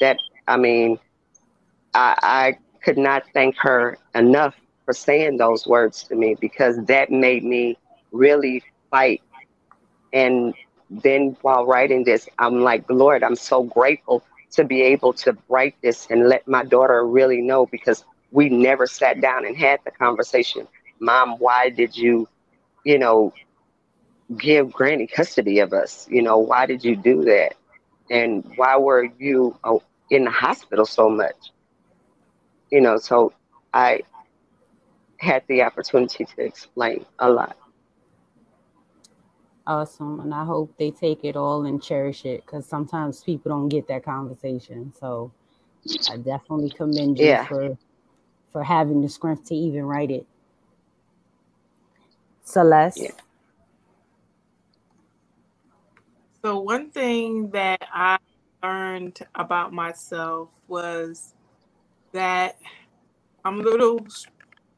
[0.00, 0.98] That i mean
[1.94, 7.10] i i could not thank her enough for saying those words to me because that
[7.10, 7.78] made me
[8.12, 9.22] really fight.
[10.12, 10.54] And
[10.90, 15.74] then while writing this, I'm like, Lord, I'm so grateful to be able to write
[15.82, 19.90] this and let my daughter really know because we never sat down and had the
[19.90, 20.66] conversation.
[21.00, 22.28] Mom, why did you,
[22.84, 23.32] you know,
[24.36, 26.06] give Granny custody of us?
[26.10, 27.54] You know, why did you do that?
[28.10, 29.78] And why were you uh,
[30.10, 31.36] in the hospital so much?
[32.70, 33.32] You know, so
[33.72, 34.02] I
[35.18, 37.56] had the opportunity to explain a lot
[39.70, 43.68] awesome and i hope they take it all and cherish it because sometimes people don't
[43.68, 45.30] get that conversation so
[46.10, 47.46] i definitely commend you yeah.
[47.46, 47.78] for
[48.50, 50.26] for having the strength to even write it
[52.42, 53.10] celeste yeah.
[56.42, 58.18] so one thing that i
[58.64, 61.32] learned about myself was
[62.10, 62.58] that
[63.44, 64.04] i'm a little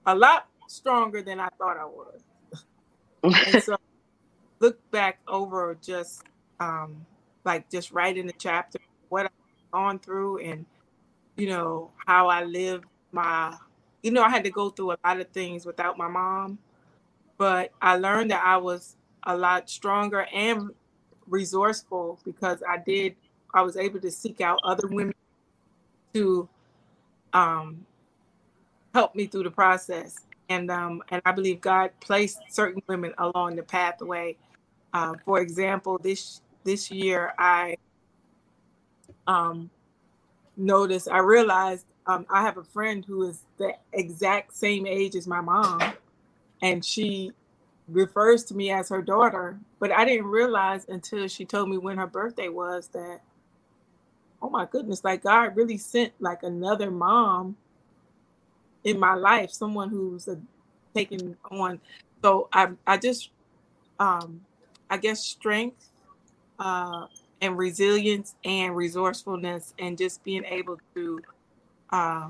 [0.05, 2.21] a lot stronger than i thought i was
[3.55, 3.75] and so
[4.63, 6.23] look back over just
[6.61, 7.05] um,
[7.45, 10.65] like just writing the chapter, what I've gone through, and
[11.37, 13.55] you know how I lived my.
[14.03, 16.59] You know, I had to go through a lot of things without my mom,
[17.37, 20.71] but I learned that I was a lot stronger and
[21.27, 23.17] resourceful because I did.
[23.55, 25.15] I was able to seek out other women
[26.15, 26.49] to
[27.33, 27.85] um,
[28.95, 30.17] help me through the process
[30.49, 34.37] and um, and I believe God placed certain women along the pathway
[34.93, 37.77] uh, for example, this this year I
[39.27, 39.71] um,
[40.57, 45.27] noticed, I realized um, I have a friend who is the exact same age as
[45.27, 45.81] my mom,
[46.61, 47.33] and she
[47.89, 49.59] refers to me as her daughter.
[49.79, 53.21] But I didn't realize until she told me when her birthday was that,
[54.41, 57.57] oh my goodness, like God really sent like another mom
[58.85, 60.39] in my life, someone who's a,
[60.95, 61.81] taking on.
[62.23, 63.31] So I, I just,
[63.99, 64.43] um,
[64.93, 65.89] I guess strength,
[66.59, 67.07] uh,
[67.41, 71.21] and resilience and resourcefulness and just being able to
[71.91, 72.29] uh,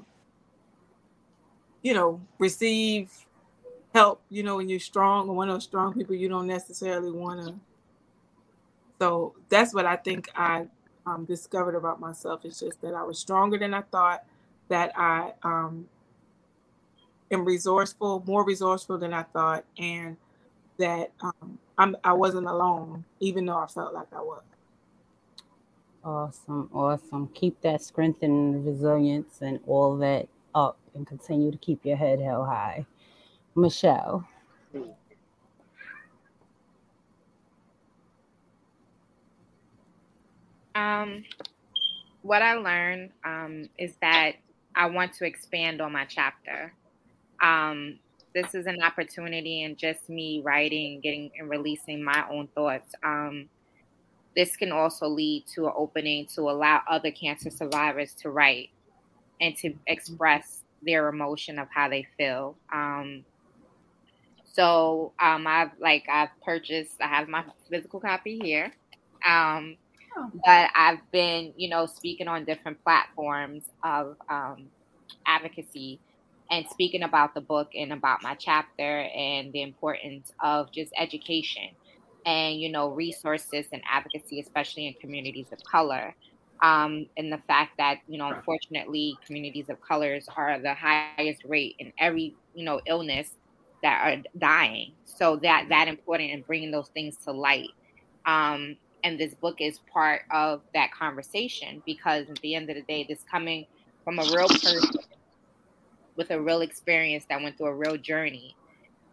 [1.82, 3.10] you know receive
[3.92, 7.10] help you know when you're strong or one of those strong people you don't necessarily
[7.10, 7.54] want to
[9.00, 10.66] so that's what i think i
[11.04, 12.44] um, discovered about myself.
[12.44, 14.24] It's just that i was stronger than i thought
[14.68, 15.86] that i um,
[17.32, 20.16] am resourceful more resourceful than i thought and
[20.78, 24.42] that um, I'm, i wasn't alone even though i felt like i was
[26.04, 27.28] Awesome, awesome.
[27.28, 32.20] Keep that strength and resilience and all that up and continue to keep your head
[32.20, 32.84] held high.
[33.54, 34.26] Michelle.
[40.74, 41.24] Um,
[42.22, 44.32] what I learned um, is that
[44.74, 46.72] I want to expand on my chapter.
[47.40, 48.00] Um,
[48.34, 52.94] this is an opportunity and just me writing, getting and releasing my own thoughts.
[53.02, 53.48] Um,
[54.34, 58.70] this can also lead to an opening to allow other cancer survivors to write
[59.40, 62.56] and to express their emotion of how they feel.
[62.72, 63.24] Um,
[64.52, 66.94] so um, I've like I've purchased.
[67.00, 68.72] I have my physical copy here,
[69.26, 69.76] um,
[70.16, 70.30] oh.
[70.44, 74.66] but I've been you know speaking on different platforms of um,
[75.26, 76.00] advocacy
[76.50, 81.70] and speaking about the book and about my chapter and the importance of just education
[82.26, 86.14] and you know resources and advocacy especially in communities of color
[86.62, 91.74] um, and the fact that you know unfortunately communities of colors are the highest rate
[91.78, 93.32] in every you know illness
[93.82, 94.92] that are dying.
[95.04, 97.70] So that that important and bringing those things to light
[98.26, 102.82] um, and this book is part of that conversation because at the end of the
[102.82, 103.66] day this coming
[104.04, 105.00] from a real person
[106.16, 108.54] with a real experience that went through a real journey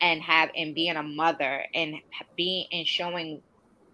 [0.02, 1.96] and have and being a mother and
[2.36, 3.42] being and showing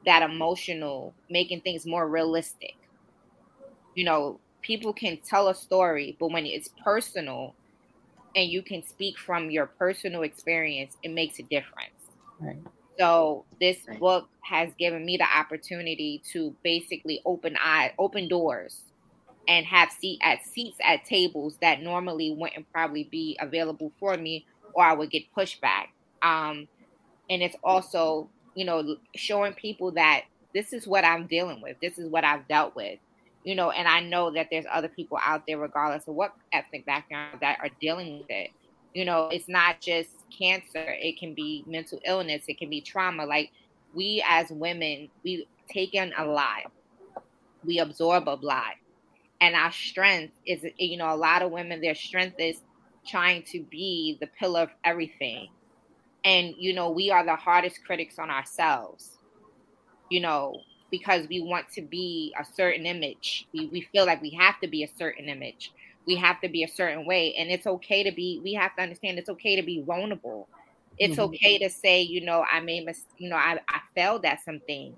[0.06, 2.76] that emotional making things more realistic.
[3.96, 7.54] You know people can tell a story but when it's personal
[8.36, 11.92] and you can speak from your personal experience it makes a difference.
[12.40, 12.58] Right.
[12.98, 14.00] So this right.
[14.00, 18.82] book has given me the opportunity to basically open eye open doors
[19.48, 24.46] and have seat at seats at tables that normally wouldn't probably be available for me
[24.74, 25.88] or I would get pushback.
[26.22, 26.68] Um,
[27.30, 31.78] and it's also, you know, showing people that this is what I'm dealing with.
[31.82, 33.00] This is what I've dealt with,
[33.44, 36.86] you know, and I know that there's other people out there, regardless of what ethnic
[36.86, 38.52] background, that are dealing with it.
[38.94, 43.26] You know, it's not just cancer, it can be mental illness, it can be trauma.
[43.26, 43.52] Like
[43.94, 46.72] we as women, we take in a lot,
[47.66, 48.76] we absorb a lot.
[49.42, 52.62] And our strength is, you know, a lot of women, their strength is
[53.06, 55.50] trying to be the pillar of everything.
[56.24, 59.20] And you know we are the hardest critics on ourselves
[60.10, 60.60] you know
[60.92, 63.48] because we want to be a certain image.
[63.54, 65.74] We, we feel like we have to be a certain image.
[66.06, 67.34] We have to be a certain way.
[67.34, 70.48] And it's okay to be we have to understand it's okay to be vulnerable.
[70.98, 71.22] It's mm-hmm.
[71.24, 74.62] okay to say you know i made mis- you know I, I failed at some
[74.66, 74.98] things.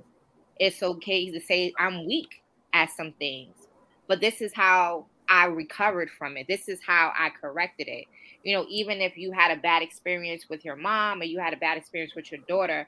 [0.59, 3.66] It's okay to say i'm weak at some things
[4.07, 8.05] but this is how i recovered from it this is how i corrected it
[8.47, 11.51] you know, even if you had a bad experience with your mom or you had
[11.51, 12.87] a bad experience with your daughter,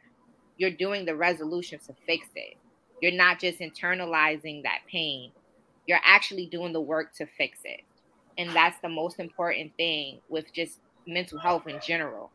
[0.56, 2.56] you're doing the resolution to fix it.
[3.02, 5.34] You're not just internalizing that pain,
[5.86, 7.82] you're actually doing the work to fix it.
[8.38, 12.32] And that's the most important thing with just mental health in general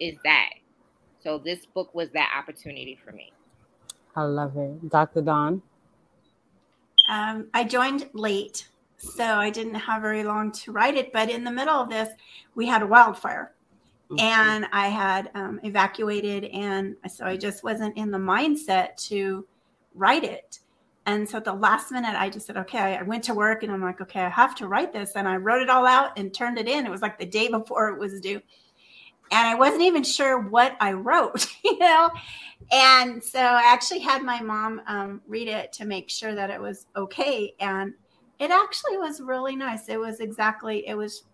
[0.00, 0.50] is that.
[1.22, 3.32] So this book was that opportunity for me.
[4.16, 4.90] I love it.
[4.90, 5.22] Dr.
[5.22, 5.62] Dawn?
[7.08, 8.68] Um, I joined late
[9.04, 11.12] so I didn't have very long to write it.
[11.12, 12.08] But in the middle of this,
[12.54, 13.52] we had a wildfire.
[14.10, 14.20] Mm-hmm.
[14.20, 19.46] And I had um, evacuated, and so I just wasn't in the mindset to
[19.94, 20.60] write it.
[21.06, 23.70] And so at the last minute, I just said, okay, I went to work and
[23.70, 25.12] I'm like, okay, I have to write this.
[25.16, 26.86] And I wrote it all out and turned it in.
[26.86, 28.40] It was like the day before it was due.
[29.30, 32.10] And I wasn't even sure what I wrote, you know?
[32.72, 36.60] And so I actually had my mom um, read it to make sure that it
[36.60, 37.54] was okay.
[37.60, 37.94] And
[38.38, 39.88] it actually was really nice.
[39.88, 41.24] It was exactly, it was,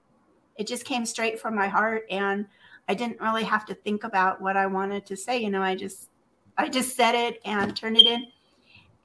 [0.56, 2.04] it just came straight from my heart.
[2.10, 2.46] And
[2.88, 5.38] I didn't really have to think about what I wanted to say.
[5.38, 6.10] You know, I just,
[6.56, 8.26] I just said it and turned it in.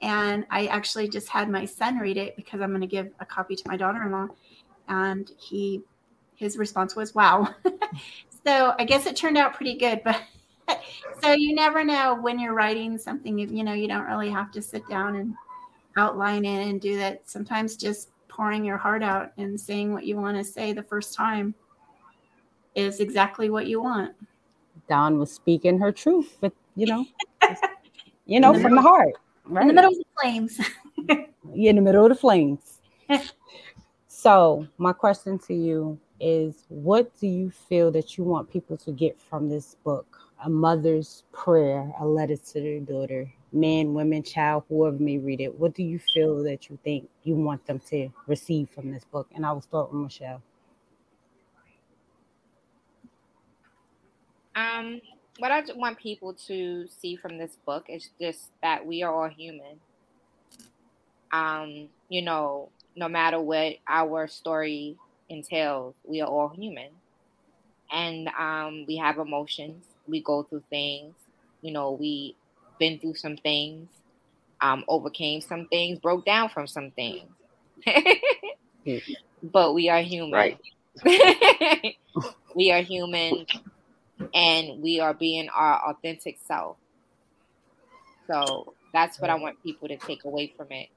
[0.02, 3.24] And I actually just had my son read it because I'm going to give a
[3.24, 4.28] copy to my daughter-in-law,
[4.88, 5.82] and he
[6.34, 7.54] his response was wow.
[8.46, 10.22] so I guess it turned out pretty good, but
[11.22, 13.38] so you never know when you're writing something.
[13.38, 15.34] You know, you don't really have to sit down and
[15.96, 17.28] outline it and do that.
[17.28, 21.14] Sometimes just pouring your heart out and saying what you want to say the first
[21.14, 21.54] time
[22.74, 24.14] is exactly what you want.
[24.88, 27.04] Dawn was speaking her truth, but you know,
[28.26, 29.14] you know, the from middle, the heart,
[29.46, 29.62] right?
[29.68, 30.60] In the middle of the flames.
[31.54, 32.80] in the middle of the flames.
[34.06, 38.90] so, my question to you is what do you feel that you want people to
[38.90, 40.18] get from this book?
[40.44, 45.58] A mother's prayer, a letter to their daughter, man, women, child, whoever may read it.
[45.58, 49.28] What do you feel that you think you want them to receive from this book?
[49.34, 50.42] And I will start with Michelle.
[54.54, 55.00] Um,
[55.38, 59.28] what I want people to see from this book is just that we are all
[59.28, 59.80] human.
[61.32, 64.96] Um, you know, no matter what our story
[65.28, 66.90] entails, we are all human.
[67.90, 69.84] And um, we have emotions.
[70.06, 71.14] We go through things.
[71.62, 72.36] You know, we
[72.78, 73.88] been through some things,
[74.60, 77.28] um, overcame some things, broke down from some things.
[79.42, 80.32] but we are human.
[80.32, 80.58] Right.
[82.54, 83.46] we are human
[84.34, 86.76] and we are being our authentic self.
[88.26, 90.88] So that's what I want people to take away from it.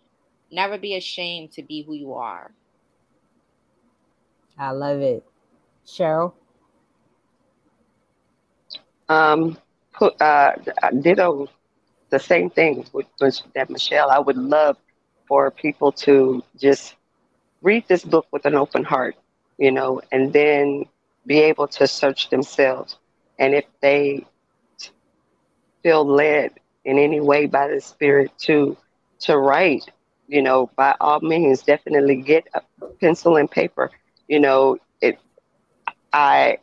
[0.52, 2.52] Never be ashamed to be who you are.
[4.58, 5.24] I love it.
[5.86, 6.34] Cheryl?
[9.08, 9.58] Um,
[10.20, 10.52] uh,
[11.02, 11.48] ditto
[12.10, 14.10] the same thing with, with that Michelle.
[14.10, 14.78] I would love
[15.28, 16.96] for people to just
[17.62, 19.16] read this book with an open heart,
[19.58, 20.86] you know, and then
[21.26, 22.98] be able to search themselves
[23.38, 24.26] and if they
[25.82, 26.52] feel led
[26.86, 28.78] in any way by the Spirit to
[29.22, 29.90] to write,
[30.28, 32.62] you know, by all means, definitely get a
[33.02, 33.92] pencil and paper.
[34.30, 35.20] You know, it.
[36.14, 36.60] I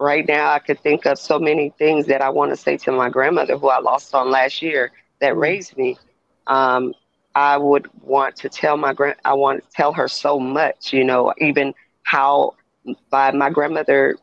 [0.00, 2.92] right now I could think of so many things that I want to say to
[2.92, 4.90] my grandmother, who I lost on last year,
[5.20, 5.40] that mm-hmm.
[5.40, 5.96] raised me.
[6.48, 6.94] Um,
[7.34, 9.16] I would want to tell my grand.
[9.24, 10.92] I want to tell her so much.
[10.92, 12.54] You know, even how
[13.10, 14.16] by my grandmother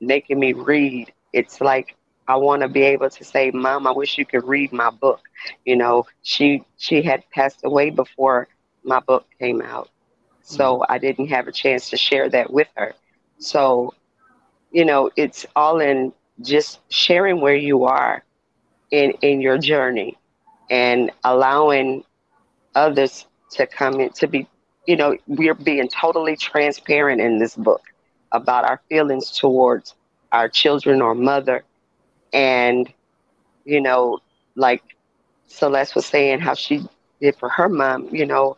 [0.00, 1.96] making me read, it's like
[2.28, 5.20] I want to be able to say, "Mom, I wish you could read my book."
[5.64, 8.48] You know, she she had passed away before
[8.84, 9.88] my book came out,
[10.50, 10.92] so mm-hmm.
[10.92, 12.94] I didn't have a chance to share that with her.
[13.38, 13.94] So,
[14.70, 18.24] you know, it's all in just sharing where you are
[18.90, 20.16] in in your journey
[20.70, 22.04] and allowing
[22.74, 24.46] others to come in to be
[24.86, 27.82] you know we're being totally transparent in this book
[28.32, 29.94] about our feelings towards
[30.32, 31.64] our children or mother.
[32.32, 32.92] And,
[33.64, 34.20] you know,
[34.54, 34.82] like
[35.46, 36.86] Celeste was saying how she
[37.20, 38.56] did for her mom, you know,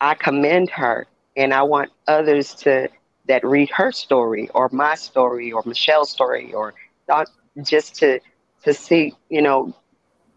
[0.00, 1.06] I commend her
[1.36, 2.88] and I want others to
[3.26, 6.74] that read her story or my story or Michelle's story or
[7.08, 7.28] not,
[7.62, 8.20] just to
[8.64, 9.74] to see, you know,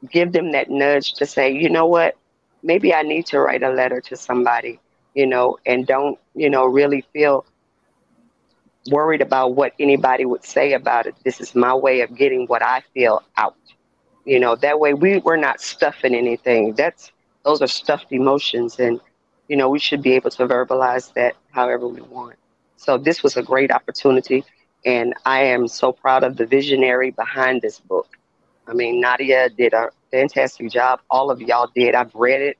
[0.09, 2.15] give them that nudge to say, you know what,
[2.63, 4.79] maybe I need to write a letter to somebody,
[5.13, 7.45] you know, and don't, you know, really feel
[8.91, 11.15] worried about what anybody would say about it.
[11.23, 13.55] This is my way of getting what I feel out.
[14.25, 16.73] You know, that way we, we're not stuffing anything.
[16.73, 17.11] That's
[17.43, 18.99] those are stuffed emotions and
[19.47, 22.35] you know, we should be able to verbalize that however we want.
[22.77, 24.43] So this was a great opportunity
[24.85, 28.07] and I am so proud of the visionary behind this book.
[28.67, 31.01] I mean, Nadia did a fantastic job.
[31.09, 31.95] All of y'all did.
[31.95, 32.57] I've read it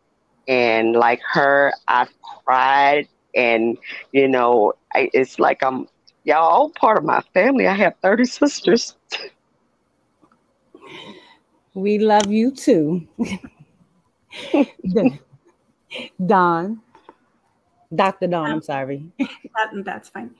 [0.48, 2.12] and like her, I've
[2.46, 3.78] cried and
[4.12, 5.88] you know, I, it's like I'm
[6.24, 7.68] y'all all part of my family.
[7.68, 8.96] I have 30 sisters.
[11.74, 13.08] We love you too.
[16.26, 16.82] Dawn.
[17.94, 18.28] Dr.
[18.28, 19.06] Dawn, I'm sorry.
[19.20, 20.32] that, that's fine.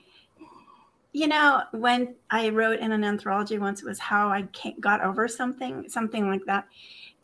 [1.12, 4.46] You know, when I wrote in an anthology once, it was how I
[4.80, 6.66] got over something, something like that.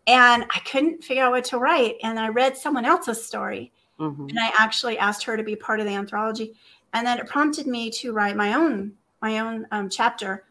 [0.07, 1.97] And I couldn't figure out what to write.
[2.03, 3.71] And I read someone else's story.
[4.01, 4.29] Mm-hmm.
[4.31, 6.55] And I actually asked her to be part of the anthology
[6.93, 10.45] and then it prompted me to write my own my own um, chapter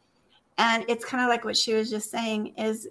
[0.57, 2.88] and it's kind of like what she was just saying is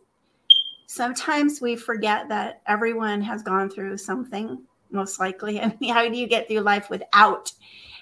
[0.87, 4.63] sometimes we forget that everyone has gone through something
[4.93, 7.53] most likely and how do you get through life without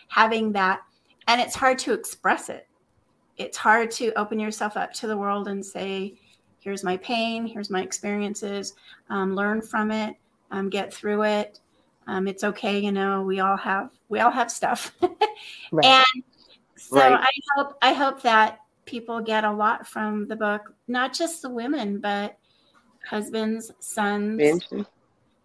[0.09, 0.81] having that?
[1.27, 2.67] And it's hard to express it.
[3.37, 6.15] It's hard to open yourself up to the world and say
[6.61, 8.75] here's my pain here's my experiences
[9.11, 10.17] um, learn from it
[10.51, 11.61] um, get through it.
[12.09, 14.95] Um, it's okay you know we all have we all have stuff.
[15.71, 15.85] Right.
[15.85, 16.25] and
[16.77, 17.13] so right.
[17.13, 21.49] i hope i hope that people get a lot from the book not just the
[21.51, 22.37] women but
[23.05, 24.65] husbands sons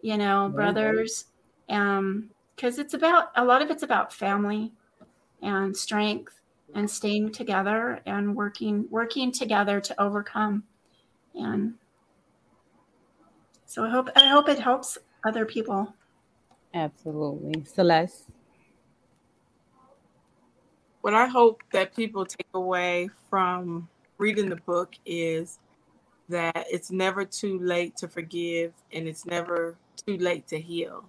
[0.03, 1.25] you know, brothers,
[1.70, 4.72] um, because it's about a lot of it's about family
[5.41, 6.39] and strength
[6.76, 10.64] and staying together and working working together to overcome.
[11.36, 11.76] And
[13.66, 15.93] so i hope i hope it helps other people.
[16.74, 17.64] Absolutely.
[17.66, 18.30] Celeste?
[21.01, 25.59] What i hope that people take away from reading the book is
[26.30, 29.76] that it's never too late to forgive and it's never
[30.07, 31.03] too late to heal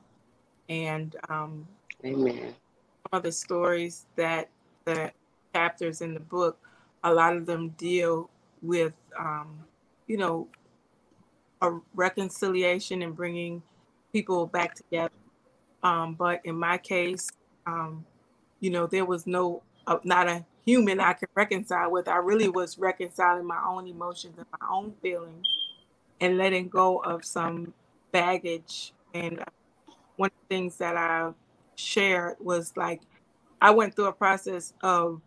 [0.69, 1.67] and um
[2.05, 2.55] amen
[3.05, 4.49] some of the stories that
[4.85, 5.13] the
[5.55, 6.59] chapters in the book,
[7.03, 8.31] a lot of them deal
[8.63, 9.59] with, um,
[10.07, 10.49] you know,
[11.63, 13.63] a reconciliation and bringing
[14.13, 15.15] people back together.
[15.83, 17.31] Um, but in my case,
[17.67, 18.05] um,
[18.61, 22.09] you know, there was no, uh, not a human I could reconcile with.
[22.09, 25.47] I really was reconciling my own emotions and my own feelings
[26.21, 27.75] and letting go of some
[28.13, 28.93] baggage.
[29.13, 29.45] And
[30.17, 31.31] one of the things that I
[31.77, 33.03] shared was like,
[33.61, 35.21] I went through a process of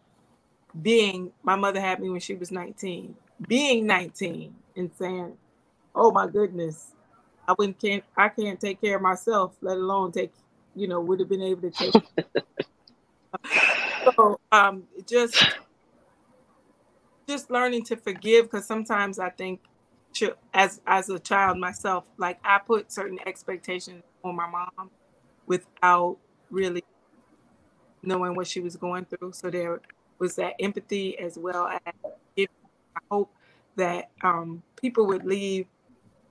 [0.81, 3.15] being, my mother had me when she was 19,
[3.47, 5.33] being 19 and saying,
[5.95, 6.93] oh my goodness,
[7.47, 10.33] I wouldn't can't I can't take care of myself, let alone take,
[10.75, 11.93] you know, would have been able to take.
[14.15, 15.43] so um, just
[17.27, 19.61] just learning to forgive because sometimes I think
[20.53, 24.89] as as a child myself, like I put certain expectations on my mom
[25.45, 26.17] without
[26.49, 26.83] really
[28.03, 29.33] knowing what she was going through.
[29.33, 29.81] So there
[30.19, 31.93] was that empathy as well as
[32.37, 33.31] I hope
[33.75, 35.67] that um, people would leave,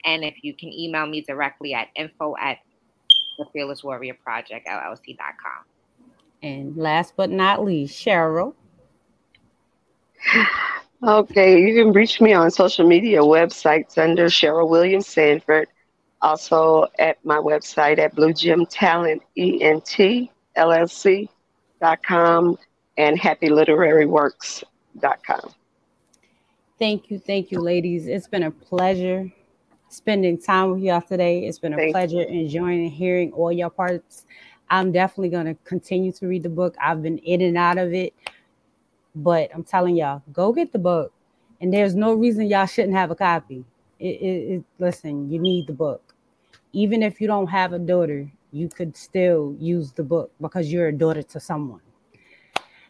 [0.06, 2.60] And if you can email me directly at info at
[3.40, 5.66] the Fearless Warrior Project LLC.com.
[6.44, 8.54] And last but not least, Cheryl.
[11.02, 15.70] Okay, you can reach me on social media websites under Cheryl Williams Sanford.
[16.22, 22.58] Also at my website at Blue Gem Talent ENT LLC.com
[22.98, 25.54] and happyliteraryworks.com.
[26.78, 28.08] Thank you, thank you, ladies.
[28.08, 29.32] It's been a pleasure
[29.88, 31.46] spending time with y'all today.
[31.46, 32.28] It's been a thank pleasure you.
[32.28, 34.26] enjoying and hearing all your parts.
[34.70, 36.76] I'm definitely going to continue to read the book.
[36.82, 38.14] I've been in and out of it
[39.16, 41.14] but I'm telling y'all, go get the book.
[41.62, 43.66] And there's no reason y'all shouldn't have a copy.
[44.00, 46.16] It, it, it, listen, you need the book.
[46.72, 50.88] Even if you don't have a daughter, you could still use the book because you're
[50.88, 51.82] a daughter to someone.